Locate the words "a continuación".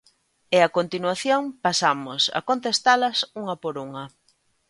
0.67-1.41